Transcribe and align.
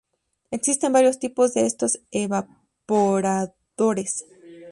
Existen 0.49 0.93
varios 0.93 1.19
tipos 1.19 1.53
de 1.53 1.67
estos 1.67 2.01
evaporadores. 2.09 4.25